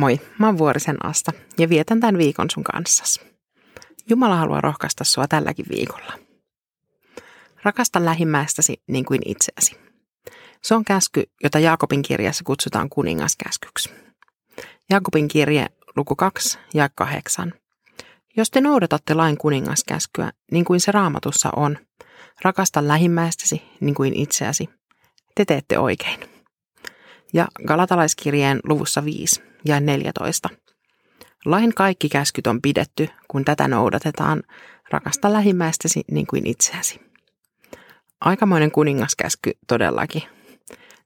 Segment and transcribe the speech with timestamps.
[0.00, 3.20] Moi, mä oon Vuorisen Asta ja vietän tämän viikon sun kanssas.
[4.08, 6.12] Jumala haluaa rohkaista sua tälläkin viikolla.
[7.62, 9.76] Rakasta lähimmäistäsi niin kuin itseäsi.
[10.62, 13.90] Se on käsky, jota Jaakobin kirjassa kutsutaan kuningaskäskyksi.
[14.90, 15.66] Jaakobin kirje,
[15.96, 17.52] luku 2 ja 8.
[18.36, 21.78] Jos te noudatatte lain kuningaskäskyä, niin kuin se raamatussa on,
[22.42, 24.68] rakasta lähimmäistäsi niin kuin itseäsi,
[25.34, 26.29] te teette oikein.
[27.32, 30.48] Ja Galatalaiskirjeen luvussa 5 ja 14.
[31.44, 34.42] Lain kaikki käskyt on pidetty, kun tätä noudatetaan,
[34.90, 37.00] rakasta lähimmäistäsi niin kuin itseäsi.
[38.20, 40.22] Aikamoinen kuningaskäsky todellakin.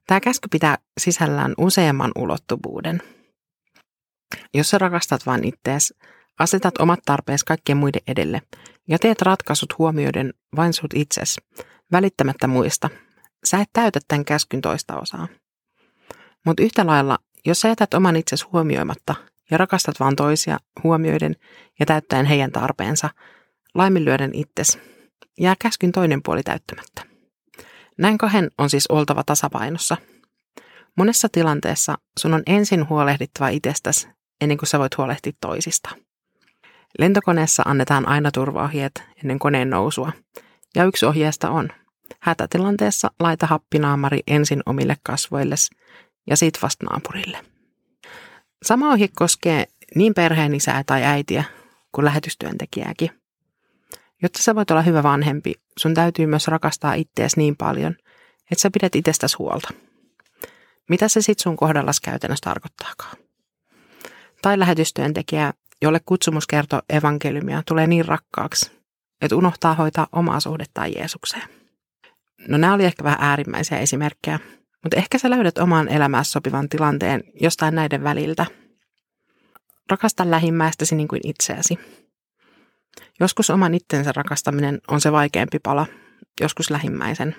[0.07, 3.01] Tämä käsky pitää sisällään useamman ulottuvuuden.
[4.53, 5.93] Jos sä rakastat vain ittees,
[6.39, 8.41] asetat omat tarpeesi kaikkien muiden edelle
[8.87, 11.37] ja teet ratkaisut huomioiden vain sut itses,
[11.91, 12.89] välittämättä muista,
[13.45, 15.27] sä et täytä tämän käskyn toista osaa.
[16.45, 19.15] Mutta yhtä lailla, jos sä jätät oman itsesi huomioimatta
[19.51, 21.35] ja rakastat vaan toisia huomioiden
[21.79, 23.09] ja täyttäen heidän tarpeensa,
[23.73, 24.79] laiminlyöden itses,
[25.39, 27.01] jää käskyn toinen puoli täyttämättä.
[27.97, 29.97] Näin kahden on siis oltava tasapainossa.
[30.97, 34.07] Monessa tilanteessa sun on ensin huolehdittava itsestäsi
[34.41, 35.89] ennen kuin sä voit huolehtia toisista.
[36.99, 40.11] Lentokoneessa annetaan aina turvaohjeet ennen koneen nousua,
[40.75, 41.69] ja yksi ohjeesta on–
[42.19, 45.69] Hätätilanteessa laita happinaamari ensin omille kasvoilles
[46.27, 47.37] ja sit vasta naapurille.
[48.63, 51.43] Sama ohje koskee niin perheen isää tai äitiä
[51.91, 53.09] kuin lähetystyöntekijääkin.
[54.21, 57.95] Jotta sä voit olla hyvä vanhempi, sun täytyy myös rakastaa ittees niin paljon,
[58.51, 59.69] että sä pidät itsestäsi huolta.
[60.89, 63.17] Mitä se sit sun kohdallas käytännössä tarkoittaakaan?
[64.41, 68.71] Tai lähetystyöntekijä, jolle kutsumus kertoo evankeliumia, tulee niin rakkaaksi,
[69.21, 71.49] että unohtaa hoitaa omaa suhdettaan Jeesukseen.
[72.47, 74.39] No nämä oli ehkä vähän äärimmäisiä esimerkkejä,
[74.85, 78.45] mutta ehkä sä löydät omaan elämään sopivan tilanteen jostain näiden väliltä.
[79.89, 81.79] Rakasta lähimmäistäsi niin kuin itseäsi.
[83.19, 85.85] Joskus oman itsensä rakastaminen on se vaikeampi pala,
[86.41, 87.35] joskus lähimmäisen.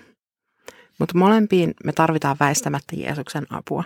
[0.98, 3.84] Mutta molempiin me tarvitaan väistämättä Jeesuksen apua.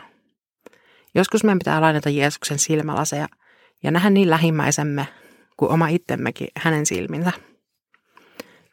[1.15, 3.29] Joskus meidän pitää lainata Jeesuksen silmälaseja
[3.83, 5.07] ja nähdä niin lähimmäisemme
[5.57, 7.33] kuin oma itsemmekin hänen silminsä.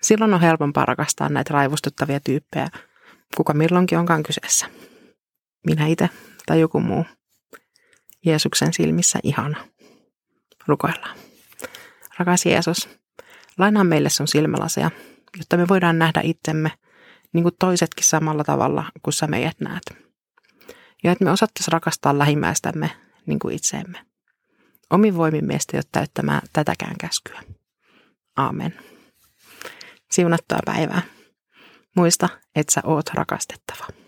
[0.02, 2.68] Silloin on helpompaa rakastaa näitä raivostuttavia tyyppejä,
[3.36, 4.66] kuka milloinkin onkaan kyseessä.
[5.66, 6.10] Minä itse
[6.46, 7.06] tai joku muu.
[8.26, 9.68] Jeesuksen silmissä ihana.
[10.68, 11.18] Rukoillaan.
[12.20, 12.90] Rakas Jeesus,
[13.58, 14.92] lainaa meille sun silmälaseja,
[15.38, 16.72] jotta me voidaan nähdä itsemme
[17.34, 19.84] niin kuin toisetkin samalla tavalla kuin sä meidät näet.
[21.04, 22.92] Ja että me osattaisiin rakastaa lähimmäistämme
[23.26, 24.06] niin kuin itseemme.
[24.90, 27.42] Omin voimin meistä ei ole täyttämään tätäkään käskyä.
[28.38, 28.80] Aamen.
[30.12, 31.02] Siunattua päivää.
[31.98, 34.07] Muista, että sä oot rakastettava.